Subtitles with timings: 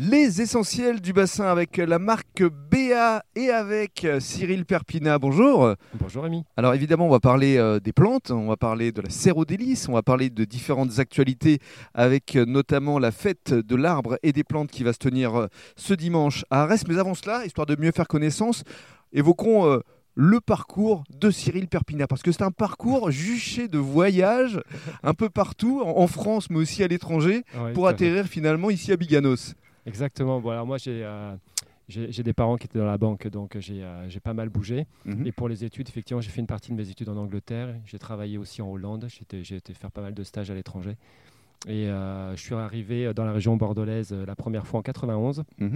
[0.00, 5.18] Les essentiels du bassin avec la marque BA et avec Cyril Perpina.
[5.18, 5.74] Bonjour.
[5.98, 6.44] Bonjour Rémi.
[6.56, 9.92] Alors évidemment, on va parler euh, des plantes, on va parler de la serre on
[9.92, 11.58] va parler de différentes actualités
[11.94, 15.46] avec euh, notamment la fête de l'arbre et des plantes qui va se tenir euh,
[15.74, 16.86] ce dimanche à Arès.
[16.86, 18.62] Mais avant cela, histoire de mieux faire connaissance,
[19.12, 19.80] évoquons
[20.14, 24.60] le parcours de Cyril Perpina, parce que c'est un parcours juché de voyages
[25.02, 27.42] un peu partout, en France, mais aussi à l'étranger,
[27.74, 29.56] pour atterrir finalement ici à Biganos.
[29.88, 30.40] Exactement.
[30.40, 31.36] Bon, alors moi, euh,
[31.88, 34.86] j'ai des parents qui étaient dans la banque, donc j'ai euh, j'ai pas mal bougé.
[35.04, 35.26] Mhm.
[35.26, 37.74] Et pour les études, effectivement, j'ai fait une partie de mes études en Angleterre.
[37.86, 39.08] J'ai travaillé aussi en Hollande.
[39.08, 40.96] J'ai été faire pas mal de stages à l'étranger.
[41.66, 45.68] Et euh, je suis arrivé dans la région bordelaise la première fois en 91 pour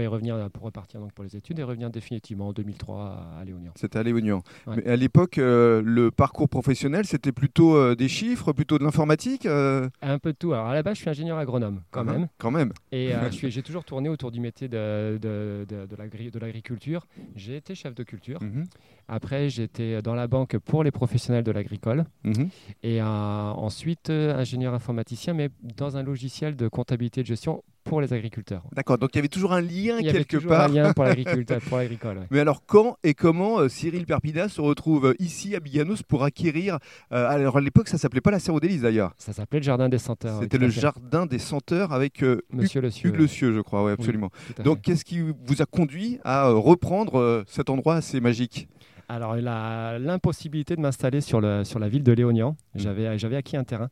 [0.00, 3.44] y revenir, euh, pour repartir donc pour les études et revenir définitivement en 2003 à
[3.44, 3.72] Léognan.
[3.76, 4.42] C'était à Léognan.
[4.68, 9.46] Mais à l'époque, euh, le parcours professionnel, c'était plutôt euh, des chiffres, plutôt de l'informatique
[9.46, 10.52] Un peu de tout.
[10.52, 12.12] Alors à la base, je suis ingénieur agronome quand uh-huh.
[12.12, 12.28] même.
[12.38, 12.72] Quand même.
[12.92, 15.96] Et j'ai toujours tourné autour du métier de, de, de,
[16.40, 17.06] l'agriculture.
[17.36, 18.40] J'ai été chef de culture.
[18.40, 18.64] Mm-hmm.
[19.08, 22.04] Après, j'étais dans la banque pour les professionnels de l'agricole.
[22.24, 22.48] Mm-hmm.
[22.82, 28.12] Et ensuite, ingénieur informaticien, mais dans un logiciel de comptabilité et de gestion pour les
[28.12, 28.62] agriculteurs.
[28.72, 30.64] D'accord, donc il y avait toujours un lien il y quelque avait part.
[30.64, 32.26] un lien pour l'agriculteur, pour l'agricole.
[32.30, 36.24] Mais alors quand et comment euh, Cyril Perpina se retrouve euh, ici à Biganos pour
[36.24, 36.78] acquérir
[37.12, 39.12] euh, Alors à l'époque, ça s'appelait pas la Serre d'ailleurs.
[39.18, 40.40] Ça s'appelait le Jardin des Senteurs.
[40.40, 44.30] C'était le Jardin des Senteurs avec Monsieur Hugues Le Cieux, je crois, oui, absolument.
[44.64, 48.68] donc qu'est-ce qui vous a conduit à reprendre cet endroit assez magique?
[49.08, 52.56] Alors, l'impossibilité de m'installer sur, sur la ville de Léognan.
[52.74, 53.16] Mmh.
[53.16, 53.90] J'avais acquis un terrain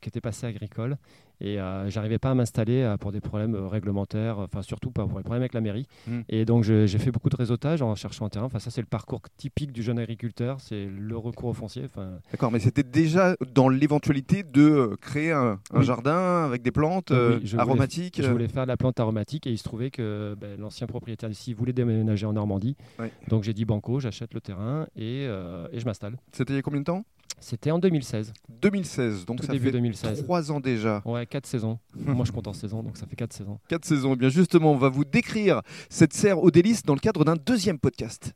[0.00, 0.98] qui était passé agricole
[1.40, 5.06] et euh, j'arrivais pas à m'installer euh, pour des problèmes euh, réglementaires, enfin surtout pas
[5.06, 5.86] pour les problèmes avec la mairie.
[6.06, 6.20] Hmm.
[6.28, 8.46] Et donc j'ai fait beaucoup de réseautage en cherchant un terrain.
[8.46, 11.88] Enfin ça c'est le parcours typique du jeune agriculteur, c'est le recours au foncier.
[12.32, 17.12] D'accord, mais c'était déjà dans l'éventualité de créer un, jardin avec des plantes
[17.56, 18.20] aromatiques.
[18.20, 21.28] je voulais faire de la plante aromatique et il se trouvait que ben, l'ancien propriétaire
[21.28, 22.76] d'ici voulait déménager en Normandie.
[23.28, 26.16] Donc j'ai dit banco, j'achète le terrain et, et je m'installe.
[26.32, 27.04] C'était il y a combien de temps?
[27.40, 28.32] C'était en 2016.
[28.62, 30.22] 2016, donc ça fait 2016.
[30.22, 31.02] 3 ans déjà.
[31.04, 31.78] Ouais, 4 saisons.
[31.94, 33.58] Moi je compte en saison, donc ça fait 4 saisons.
[33.68, 34.10] 4 saisons.
[34.10, 37.24] Et eh bien justement, on va vous décrire cette serre aux délices dans le cadre
[37.24, 38.34] d'un deuxième podcast.